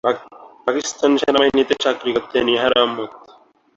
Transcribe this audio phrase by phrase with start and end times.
[0.65, 3.11] পাকিস্তান সেনাবাহিনীতে চাকরি করতেন এয়ার আহমদ।